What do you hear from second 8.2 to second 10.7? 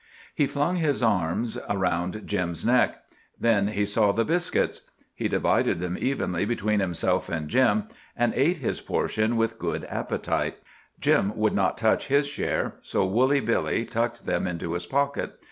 ate his portion with good appetite.